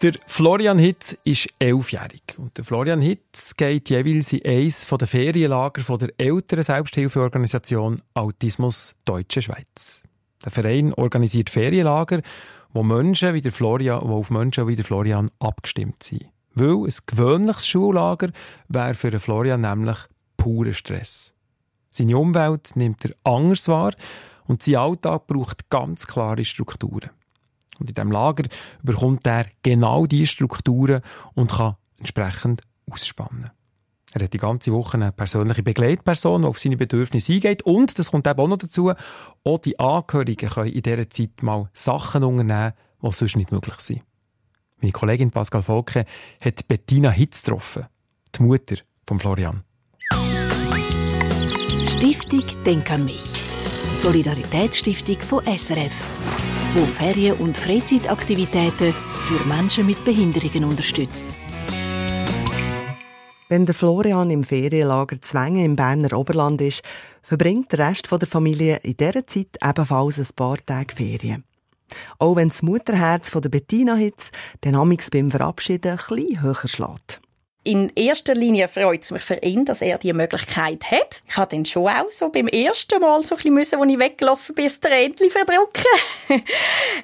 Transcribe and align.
Der 0.00 0.12
Florian 0.28 0.78
Hitz 0.78 1.18
ist 1.24 1.48
elfjährig. 1.58 2.22
Und 2.36 2.56
der 2.56 2.64
Florian 2.64 3.00
Hitz 3.00 3.56
geht 3.56 3.90
jeweils 3.90 4.32
in 4.32 4.44
eines 4.44 4.86
der 4.86 5.08
Ferienlager 5.08 5.82
von 5.82 5.98
der 5.98 6.10
älteren 6.18 6.62
Selbsthilfeorganisation 6.62 8.00
Autismus 8.14 8.96
Deutsche 9.04 9.42
Schweiz. 9.42 10.04
Der 10.44 10.52
Verein 10.52 10.94
organisiert 10.94 11.50
Ferienlager, 11.50 12.22
wo 12.72 12.84
Menschen 12.84 13.34
wie 13.34 13.40
der 13.40 13.50
Florian, 13.50 14.08
wo 14.08 14.18
auf 14.18 14.30
Menschen 14.30 14.68
wie 14.68 14.76
der 14.76 14.84
Florian 14.84 15.32
abgestimmt 15.40 16.04
sind. 16.04 16.28
Weil 16.54 16.84
ein 16.84 16.94
gewöhnliches 17.04 17.66
Schullager 17.66 18.30
wäre 18.68 18.94
für 18.94 19.10
den 19.10 19.18
Florian 19.18 19.62
nämlich 19.62 19.98
purer 20.36 20.74
Stress. 20.74 21.34
Seine 21.90 22.16
Umwelt 22.16 22.76
nimmt 22.76 23.04
er 23.04 23.16
anders 23.24 23.66
wahr 23.66 23.94
und 24.46 24.62
sein 24.62 24.76
Alltag 24.76 25.26
braucht 25.26 25.68
ganz 25.70 26.06
klare 26.06 26.44
Strukturen. 26.44 27.10
Und 27.78 27.88
in 27.88 27.94
diesem 27.94 28.10
Lager 28.10 28.44
bekommt 28.82 29.26
er 29.26 29.46
genau 29.62 30.06
diese 30.06 30.26
Strukturen 30.26 31.02
und 31.34 31.50
kann 31.50 31.76
entsprechend 31.98 32.62
ausspannen. 32.90 33.50
Er 34.14 34.24
hat 34.24 34.32
die 34.32 34.38
ganze 34.38 34.72
Woche 34.72 34.94
eine 34.96 35.12
persönliche 35.12 35.62
Begleitperson, 35.62 36.42
die 36.42 36.48
auf 36.48 36.58
seine 36.58 36.76
Bedürfnisse 36.76 37.34
eingeht. 37.34 37.62
Und, 37.62 37.98
das 37.98 38.10
kommt 38.10 38.26
eben 38.26 38.40
auch 38.40 38.48
noch 38.48 38.56
dazu, 38.56 38.92
auch 39.44 39.58
die 39.58 39.78
Angehörigen 39.78 40.48
können 40.48 40.72
in 40.72 40.82
dieser 40.82 41.10
Zeit 41.10 41.42
mal 41.42 41.68
Sachen 41.74 42.24
unternehmen, 42.24 42.72
die 43.02 43.12
sonst 43.12 43.36
nicht 43.36 43.52
möglich 43.52 43.78
sind. 43.80 44.02
Meine 44.80 44.92
Kollegin 44.92 45.30
Pascal 45.30 45.62
Volke 45.62 46.04
hat 46.40 46.68
Bettina 46.68 47.10
Hitz 47.10 47.42
getroffen, 47.42 47.86
die 48.34 48.42
Mutter 48.42 48.76
von 49.06 49.18
Florian. 49.18 49.64
Stiftung 51.84 52.44
Denk 52.64 52.90
an 52.90 53.04
mich. 53.04 53.42
Solidaritätsstiftung 53.98 55.16
von 55.16 55.42
SRF 55.44 56.37
wo 56.74 56.84
Ferien- 56.84 57.36
und 57.38 57.56
Freizeitaktivitäten 57.56 58.92
für 58.92 59.44
Menschen 59.46 59.86
mit 59.86 60.04
Behinderungen 60.04 60.64
unterstützt. 60.64 61.26
Wenn 63.48 63.64
der 63.64 63.74
Florian 63.74 64.30
im 64.30 64.44
Ferienlager 64.44 65.20
Zwänge 65.22 65.64
im 65.64 65.76
Berner 65.76 66.16
Oberland 66.16 66.60
ist, 66.60 66.82
verbringt 67.22 67.72
der 67.72 67.88
Rest 67.88 68.08
der 68.10 68.28
Familie 68.28 68.80
in 68.82 68.96
dieser 68.96 69.26
Zeit 69.26 69.56
ebenfalls 69.62 70.18
ein 70.18 70.36
paar 70.36 70.58
Tage 70.64 70.94
Ferien. 70.94 71.44
Auch 72.18 72.36
wenn 72.36 72.50
das 72.50 72.62
Mutterherz 72.62 73.30
von 73.30 73.40
der 73.40 73.48
Bettina 73.48 73.94
Hitz 73.94 74.30
den 74.64 74.74
Amix 74.74 75.10
beim 75.10 75.30
Verabschieden 75.30 75.92
ein 75.92 75.96
bisschen 75.96 76.42
höher 76.42 76.68
schlägt 76.68 77.22
in 77.68 77.92
erster 77.94 78.34
Linie 78.34 78.66
freut 78.66 79.02
es 79.02 79.10
mich 79.10 79.22
für 79.22 79.34
ihn, 79.42 79.66
dass 79.66 79.82
er 79.82 79.98
die 79.98 80.14
Möglichkeit 80.14 80.90
hat. 80.90 81.20
Ich 81.28 81.36
hatte 81.36 81.54
dann 81.54 81.66
schon 81.66 81.86
auch 81.86 82.10
so 82.10 82.30
beim 82.30 82.48
ersten 82.48 82.98
Mal 82.98 83.22
so 83.22 83.34
ein 83.34 83.36
bisschen 83.36 83.54
müssen, 83.54 83.78
als 83.78 83.92
ich 83.92 83.98
weggelaufen 83.98 84.54
bin, 84.54 84.70
Tränchen 84.80 85.28
verdrücken. 85.28 85.84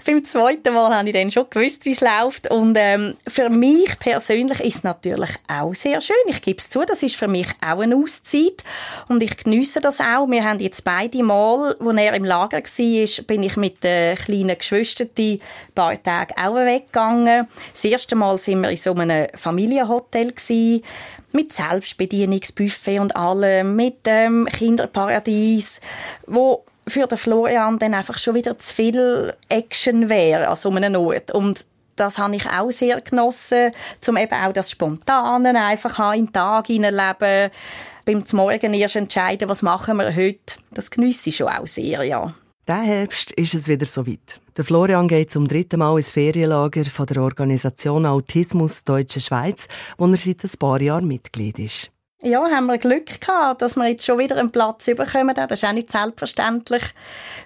beim 0.07 0.25
zweiten 0.25 0.73
Mal 0.73 0.97
habe 0.97 1.09
ich 1.09 1.15
dann 1.15 1.31
schon 1.31 1.51
gewusst, 1.51 1.85
wie 1.85 1.91
es 1.91 2.01
läuft. 2.01 2.51
Und 2.51 2.79
ähm, 2.81 3.15
für 3.29 3.51
mich 3.51 3.99
persönlich 3.99 4.59
ist 4.61 4.77
es 4.77 4.85
natürlich 4.85 5.29
auch 5.49 5.75
sehr 5.75 6.01
schön. 6.01 6.17
Ich 6.29 6.41
gebe 6.41 6.59
es 6.59 6.71
zu, 6.71 6.83
das 6.87 7.03
ist 7.03 7.17
für 7.17 7.29
mich 7.29 7.49
auch 7.61 7.81
eine 7.81 7.97
Auszeit. 7.97 8.65
Und 9.09 9.23
ich 9.23 9.37
genieße 9.37 9.81
das 9.81 10.01
auch. 10.01 10.31
Wir 10.31 10.45
haben 10.45 10.61
jetzt 10.61 10.83
beide 10.83 11.23
Mal, 11.23 11.77
als 11.79 11.97
er 11.99 12.15
im 12.15 12.25
Lager 12.25 12.63
war, 12.63 13.25
bin 13.27 13.43
ich 13.43 13.57
mit 13.59 13.85
den 13.85 14.17
kleinen 14.17 14.57
Geschwistern 14.57 15.11
ein 15.19 15.41
paar 15.75 16.03
Tage 16.03 16.33
auch 16.39 16.55
weggegangen. 16.55 17.49
Das 17.71 17.85
erste 17.85 18.17
Mal 18.17 18.39
sind 18.39 18.63
wir 18.63 18.71
in 18.71 18.79
so 18.79 18.95
einem 18.95 19.27
Familienhotel 19.35 20.33
gewesen 20.33 20.54
gewesen, 20.55 20.83
mit 21.33 21.53
Selbstbedienungsbuffet 21.53 23.01
und 23.01 23.17
allem, 23.17 23.77
mit 23.77 24.07
dem 24.07 24.47
Kinderparadies, 24.47 25.81
wo 26.27 26.65
für 26.87 27.07
den 27.07 27.19
Florian 27.19 27.79
dann 27.79 27.95
einfach 27.95 28.19
schon 28.19 28.35
wieder 28.35 28.59
zu 28.59 28.73
viel 28.73 29.35
Action 29.49 30.09
wäre 30.09 30.49
an 30.49 30.57
so 30.57 30.71
einem 30.71 30.97
Ort. 30.97 31.33
Und 31.33 31.67
das 31.97 32.19
habe 32.19 32.37
ich 32.37 32.49
auch 32.49 32.71
sehr 32.71 33.01
genossen, 33.01 33.71
um 34.07 34.17
eben 34.17 34.35
auch 34.35 34.53
das 34.53 34.71
Spontane 34.71 35.59
einfach 35.61 36.15
in 36.15 36.27
den 36.27 36.33
Tag 36.33 36.67
hineinleben, 36.67 37.51
beim 38.05 38.23
Morgen 38.33 38.75
erst 38.75 38.97
entscheiden, 38.97 39.49
was 39.49 39.63
machen 39.63 39.97
wir 39.97 40.15
heute. 40.15 40.59
Das 40.73 40.91
genieße 40.91 41.31
ich 41.31 41.37
schon 41.37 41.49
auch 41.49 41.67
sehr, 41.67 42.03
ja. 42.03 42.35
Der 42.67 42.77
Herbst 42.77 43.31
ist 43.33 43.53
es 43.53 43.69
wieder 43.69 43.85
soweit. 43.85 44.41
Der 44.57 44.65
Florian 44.65 45.07
geht 45.07 45.31
zum 45.31 45.47
dritten 45.47 45.81
Mal 45.81 45.99
ins 45.99 46.11
Ferienlager 46.11 46.87
von 46.87 47.05
der 47.05 47.23
Organisation 47.23 48.07
Autismus 48.07 48.85
Deutsche 48.85 49.21
Schweiz, 49.21 49.69
wo 49.99 50.07
er 50.07 50.17
seit 50.17 50.43
ein 50.43 50.59
paar 50.59 50.81
Jahren 50.81 51.07
Mitglied 51.07 51.59
ist. 51.59 51.91
Ja, 52.23 52.41
haben 52.41 52.65
wir 52.65 52.79
Glück 52.79 53.21
gehabt, 53.21 53.61
dass 53.61 53.77
wir 53.77 53.87
jetzt 53.89 54.07
schon 54.07 54.19
wieder 54.19 54.39
einen 54.39 54.51
Platz 54.51 54.87
bekommen. 54.87 55.35
Das 55.35 55.51
ist 55.51 55.65
auch 55.65 55.75
nicht 55.75 55.93
selbstverständlich, 55.93 56.85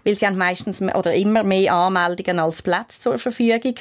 weil 0.05 0.15
sie 0.15 0.25
haben 0.25 0.39
meistens 0.39 0.81
oder 0.81 1.13
immer 1.13 1.43
mehr 1.43 1.75
Anmeldungen 1.75 2.39
als 2.39 2.63
Plätze 2.63 3.01
zur 3.01 3.19
Verfügung. 3.19 3.75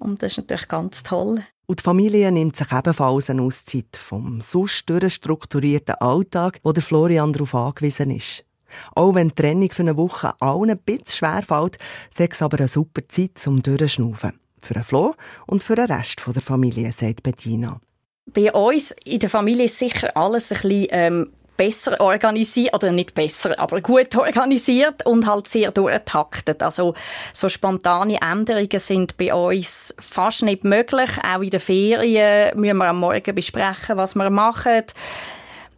Und 0.00 0.20
das 0.20 0.32
ist 0.32 0.38
natürlich 0.38 0.66
ganz 0.66 1.04
toll. 1.04 1.44
Und 1.66 1.78
die 1.78 1.84
Familie 1.84 2.32
nimmt 2.32 2.56
sich 2.56 2.72
ebenfalls 2.72 3.30
eine 3.30 3.42
Auszeit 3.42 3.96
vom 3.96 4.40
sonst 4.40 4.90
durchstrukturierten 4.90 5.94
Alltag, 5.96 6.58
wo 6.64 6.72
der 6.72 6.82
Florian 6.82 7.32
darauf 7.32 7.54
angewiesen 7.54 8.10
ist. 8.10 8.45
Auch 8.94 9.14
wenn 9.14 9.28
die 9.28 9.34
Trennung 9.34 9.70
für 9.70 9.82
eine 9.82 9.96
Woche 9.96 10.32
allen 10.40 10.70
ein 10.70 10.78
bisschen 10.78 11.08
schwer 11.08 11.42
fällt, 11.46 11.78
sei 12.10 12.28
es 12.30 12.42
aber 12.42 12.58
eine 12.58 12.68
super 12.68 13.02
Zeit 13.08 13.38
zum 13.38 13.62
Durchschnaufen. 13.62 14.38
Für 14.60 14.82
Flo 14.82 15.14
und 15.46 15.62
für 15.62 15.76
den 15.76 15.90
Rest 15.90 16.22
der 16.26 16.42
Familie, 16.42 16.92
sagt 16.92 17.22
Bettina. 17.22 17.80
Bei 18.26 18.52
uns 18.52 18.94
in 19.04 19.20
der 19.20 19.30
Familie 19.30 19.66
ist 19.66 19.78
sicher 19.78 20.16
alles 20.16 20.50
ein 20.50 20.58
bisschen 20.58 20.86
ähm, 20.90 21.32
besser 21.56 22.00
organisiert, 22.00 22.74
oder 22.74 22.92
nicht 22.92 23.14
besser, 23.14 23.58
aber 23.58 23.80
gut 23.80 24.14
organisiert 24.16 25.06
und 25.06 25.26
halt 25.26 25.48
sehr 25.48 25.70
durchtaktet. 25.70 26.62
Also 26.62 26.94
so 27.32 27.48
spontane 27.48 28.20
Änderungen 28.20 28.78
sind 28.78 29.16
bei 29.16 29.32
uns 29.32 29.94
fast 29.98 30.42
nicht 30.42 30.64
möglich. 30.64 31.10
Auch 31.22 31.42
in 31.42 31.50
den 31.50 31.60
Ferien 31.60 32.58
müssen 32.58 32.76
wir 32.78 32.88
am 32.88 33.00
Morgen 33.00 33.34
besprechen, 33.34 33.96
was 33.96 34.14
wir 34.14 34.30
machen. 34.30 34.84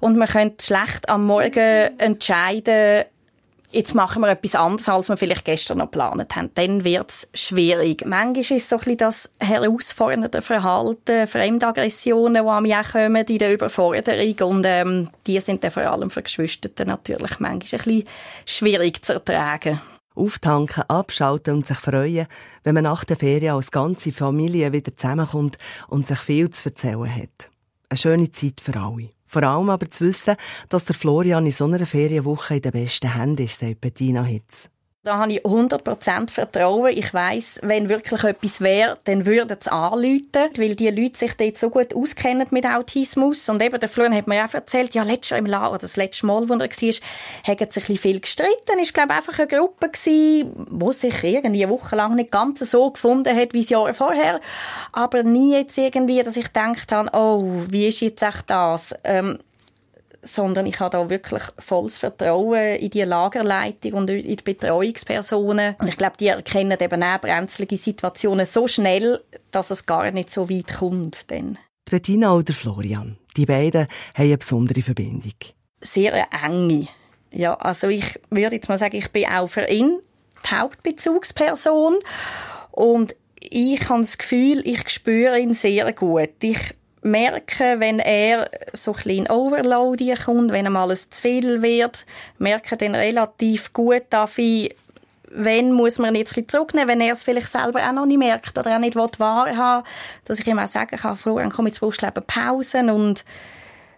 Und 0.01 0.17
man 0.17 0.29
könnte 0.29 0.65
schlecht 0.65 1.09
am 1.09 1.27
Morgen 1.27 1.99
entscheiden, 1.99 3.05
jetzt 3.71 3.95
machen 3.95 4.23
wir 4.23 4.31
etwas 4.31 4.55
anderes, 4.55 4.89
als 4.89 5.09
wir 5.09 5.17
vielleicht 5.17 5.45
gestern 5.45 5.79
noch 5.79 5.91
geplant 5.91 6.35
haben. 6.35 6.51
Dann 6.55 6.85
wird 6.85 7.11
es 7.11 7.29
schwierig. 7.35 8.05
Manchmal 8.07 8.59
ist 8.59 8.69
so 8.69 8.77
ein 8.77 8.79
bisschen 8.81 8.97
das 8.97 9.33
herausfordernde 9.41 10.43
Verhalten, 10.43 11.27
Fremdaggressionen, 11.27 12.45
die 12.45 12.49
an 12.49 12.63
mich 12.63 12.77
auch 12.77 12.93
kommen 12.93 13.25
in 13.25 13.39
der 13.39 13.53
Überforderung. 13.53 14.57
Und 14.57 14.65
ähm, 14.67 15.11
die 15.27 15.41
sind 15.41 15.65
dann 15.65 15.71
vor 15.71 15.83
allem 15.85 16.11
für 16.11 16.23
Geschwister 16.23 16.71
natürlich 16.85 17.41
manchmal 17.41 17.53
ein 17.53 17.59
bisschen 17.59 18.05
schwierig 18.47 19.05
zu 19.05 19.15
ertragen. 19.15 19.81
Auftanken, 20.15 20.83
abschalten 20.89 21.55
und 21.55 21.67
sich 21.67 21.79
freuen, 21.79 22.27
wenn 22.65 22.75
man 22.75 22.85
nach 22.85 23.05
der 23.05 23.17
Ferien 23.17 23.55
als 23.55 23.71
ganze 23.71 24.11
Familie 24.11 24.73
wieder 24.73 24.97
zusammenkommt 24.97 25.59
und 25.87 26.09
sich 26.09 26.19
viel 26.19 26.51
zu 26.51 26.71
erzählen 26.71 27.15
hat. 27.15 27.51
Eine 27.89 27.99
schöne 27.99 28.33
Zeit 28.33 28.61
für 28.61 28.77
alle. 28.77 29.11
Vor 29.29 29.43
allem 29.43 29.71
aber 29.71 29.89
zu 29.91 30.05
wissen, 30.05 30.37
dass 30.69 30.87
der 30.87 30.95
Florian 30.95 31.47
in 31.47 31.53
so 31.53 31.65
einer 31.67 31.87
Ferienwoche 31.87 32.57
in 32.57 32.63
den 32.63 32.73
besten 32.73 33.15
Händen 33.15 33.45
ist, 33.45 33.61
sagt 33.61 33.81
Bettina 33.81 34.23
Hitz. 34.23 34.71
Da 35.05 35.19
habe 35.19 35.33
ich 35.33 35.43
100% 35.45 36.29
Vertrauen. 36.29 36.93
Ich 36.93 37.15
weiß, 37.15 37.61
wenn 37.63 37.89
wirklich 37.89 38.25
etwas 38.25 38.61
wäre, 38.61 38.99
dann 39.05 39.27
würden 39.27 39.57
sie 39.61 39.71
anrufen, 39.71 40.51
weil 40.57 40.75
die 40.75 40.91
Leute 40.91 41.17
sich 41.17 41.35
dort 41.37 41.57
so 41.57 41.71
gut 41.71 41.95
auskennen 41.95 42.49
mit 42.51 42.67
Autismus. 42.67 43.49
Und 43.49 43.63
eben, 43.63 43.79
der 43.79 43.89
Florian 43.89 44.15
hat 44.15 44.27
mir 44.27 44.45
auch 44.45 44.53
erzählt, 44.53 44.95
ja, 44.95 45.05
letztes 45.05 45.31
Jahr 45.31 45.39
im 45.39 45.47
Lager, 45.47 45.71
oder 45.71 45.79
das 45.79 45.97
letzte 45.97 46.27
Mal, 46.27 46.49
wo 46.49 46.55
er 46.55 46.61
war, 46.61 46.67
haben 46.69 47.71
sich 47.71 47.89
ein 47.89 47.97
viel 47.97 48.21
gestritten. 48.21 48.79
Es 48.83 48.95
war, 48.97 49.07
glaube 49.07 49.13
ich, 49.13 49.17
einfach 49.19 49.39
eine 49.39 49.49
Gruppe 49.49 49.91
die 50.05 50.93
sich 50.93 51.25
irgendwie 51.25 51.69
wochenlang 51.69 52.17
nicht 52.17 52.33
ganz 52.33 52.59
so 52.59 52.91
gefunden 52.91 53.37
hat, 53.37 53.55
wie 53.55 53.61
das 53.61 53.69
Jahr 53.69 53.95
vorher. 53.95 54.41
Aber 54.93 55.23
nie 55.23 55.55
jetzt 55.55 55.79
irgendwie, 55.79 56.25
dass 56.25 56.37
ich 56.37 56.47
gedacht 56.47 56.91
habe, 56.91 57.09
oh, 57.13 57.45
wie 57.71 57.87
ist 57.87 58.01
jetzt 58.01 58.23
echt 58.23 58.51
das? 58.51 58.95
Ähm, 59.05 59.39
sondern 60.29 60.67
ich 60.67 60.79
habe 60.81 60.91
da 60.91 61.11
wirklich 61.11 61.43
volles 61.59 61.99
Vertrauen 61.99 62.77
in 62.77 62.91
die 62.91 63.03
Lagerleitung 63.03 63.95
und 63.95 64.11
in 64.11 64.37
die 64.37 64.37
Betreuungspersonen. 64.37 65.75
Und 65.79 65.89
ich 65.89 65.97
glaube, 65.97 66.17
die 66.19 66.29
erkennen 66.29 66.79
eben 66.81 67.03
auch 67.03 67.21
brenzlige 67.21 67.77
Situationen 67.77 68.47
so 68.47 68.69
schnell, 68.69 69.21
dass 69.51 69.71
es 69.71 69.87
gar 69.87 70.11
nicht 70.11 70.31
so 70.31 70.49
weit 70.49 70.79
kommt. 70.79 71.31
Dann. 71.31 71.59
Bettina 71.91 72.35
oder 72.35 72.53
Florian, 72.53 73.17
die 73.37 73.47
beiden 73.47 73.83
haben 73.83 73.89
eine 74.15 74.39
besondere 74.39 74.83
Verbindung. 74.83 75.33
Sehr 75.81 76.27
enge. 76.45 76.89
Ja, 77.31 77.55
also 77.55 77.89
ich 77.89 78.19
würde 78.31 78.57
jetzt 78.57 78.69
mal 78.69 78.79
sagen, 78.79 78.97
ich 78.97 79.11
bin 79.11 79.27
auch 79.27 79.49
für 79.49 79.69
ihn 79.69 79.99
die 80.45 80.55
Hauptbezugsperson 80.55 81.97
und 82.71 83.17
ich 83.41 83.89
habe 83.89 84.01
das 84.01 84.19
Gefühl, 84.19 84.63
ich 84.65 84.89
spüre 84.89 85.39
ihn 85.39 85.55
sehr 85.55 85.93
gut. 85.93 86.31
Ich 86.43 86.75
merken, 87.03 87.81
wenn 87.81 87.99
er 87.99 88.51
so 88.73 88.93
ein 88.93 88.97
bisschen 88.97 89.31
Overload 89.31 90.15
kommt, 90.25 90.53
wenn 90.53 90.67
ihm 90.67 90.77
alles 90.77 91.11
zu 91.11 91.23
viel 91.23 91.63
wird, 91.63 92.07
merken 92.39 92.79
dann 92.79 92.95
relativ 92.95 93.73
gut, 93.73 94.03
darf 94.11 94.39
ich 94.39 94.75
wenn 95.31 95.73
muss 95.73 95.99
man 95.99 96.15
jetzt 96.15 96.37
ein 96.39 96.49
zurücknehmen, 96.49 96.89
wenn 96.89 97.01
er 97.01 97.13
es 97.13 97.23
vielleicht 97.23 97.49
selber 97.49 97.87
auch 97.87 97.93
noch 97.93 98.07
nicht 98.07 98.19
merkt 98.19 98.57
oder 98.57 98.75
auch 98.75 98.81
nicht 98.81 98.97
wahrhaben 98.97 99.87
dass 100.25 100.41
ich 100.41 100.47
ihm 100.47 100.59
auch 100.59 100.67
sagen 100.67 100.97
kann, 100.97 101.17
Florian, 101.17 101.51
komm, 101.51 101.67
jetzt 101.67 101.81
brauchst 101.81 102.03
du 102.03 102.11
Pausen 102.23 102.89
und 102.89 103.25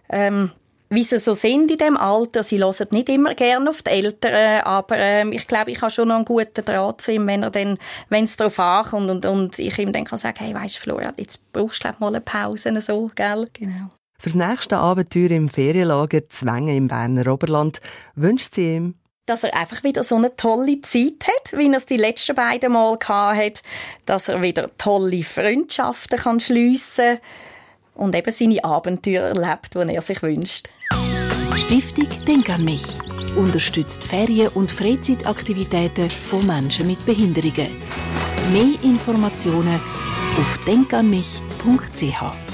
ähm, 0.09 0.51
wie 0.91 1.03
sie 1.03 1.19
so 1.19 1.33
sind 1.33 1.71
in 1.71 1.77
dem 1.77 1.97
Alter. 1.97 2.43
Sie 2.43 2.59
hören 2.59 2.87
nicht 2.91 3.09
immer 3.09 3.33
gerne 3.33 3.69
auf 3.69 3.81
die 3.81 3.91
Eltern, 3.91 4.61
aber 4.63 4.97
äh, 4.97 5.27
ich 5.29 5.47
glaube, 5.47 5.71
ich 5.71 5.81
habe 5.81 5.89
schon 5.89 6.09
noch 6.09 6.17
einen 6.17 6.25
guten 6.25 6.65
Draht 6.65 7.01
zu 7.01 7.13
ihm, 7.13 7.25
wenn 7.27 7.43
er 7.43 7.49
dann, 7.49 7.77
wenn 8.09 8.25
es 8.25 8.35
darauf 8.35 8.59
ankommt 8.59 9.09
und, 9.09 9.25
und 9.25 9.57
ich 9.57 9.79
ihm 9.79 9.93
dann 9.93 10.03
kann 10.03 10.19
sagen, 10.19 10.37
hey, 10.39 10.53
weißt 10.53 10.75
du, 10.75 10.79
Florian, 10.81 11.13
jetzt 11.17 11.51
brauchst 11.53 11.83
du 11.85 11.89
mal 11.99 12.07
eine 12.07 12.19
Pause, 12.19 12.79
so, 12.81 13.09
gell? 13.15 13.47
Genau. 13.53 13.89
Fürs 14.19 14.35
nächste 14.35 14.77
Abenteuer 14.77 15.31
im 15.31 15.47
Ferienlager 15.47 16.27
Zwänge 16.27 16.75
im 16.75 16.89
Berner 16.89 17.31
Oberland 17.31 17.79
wünscht 18.15 18.53
sie 18.53 18.75
ihm, 18.75 18.95
dass 19.25 19.45
er 19.45 19.55
einfach 19.55 19.85
wieder 19.85 20.03
so 20.03 20.17
eine 20.17 20.35
tolle 20.35 20.81
Zeit 20.81 21.25
hat, 21.25 21.57
wie 21.57 21.69
er 21.69 21.77
es 21.77 21.85
die 21.85 21.97
letzten 21.97 22.35
beiden 22.35 22.73
Mal 22.73 22.97
hat, 23.07 23.63
dass 24.05 24.27
er 24.27 24.43
wieder 24.43 24.69
tolle 24.77 25.23
Freundschaften 25.23 26.19
kann 26.19 26.41
schliessen 26.41 27.19
und 27.93 28.15
eben 28.15 28.31
seine 28.31 28.63
Abenteuer 28.63 29.23
erlebt, 29.23 29.73
die 29.73 29.95
er 29.95 30.01
sich 30.01 30.21
wünscht. 30.21 30.69
Stiftung 31.61 32.07
Denk 32.27 32.49
an 32.49 32.65
mich 32.65 32.83
unterstützt 33.35 34.03
Ferien- 34.03 34.49
und 34.55 34.71
Freizeitaktivitäten 34.71 36.09
von 36.09 36.45
Menschen 36.45 36.87
mit 36.87 37.05
Behinderungen. 37.05 37.69
Mehr 38.51 38.81
Informationen 38.83 39.79
auf 40.37 40.57
denkanmich.ch. 40.65 42.50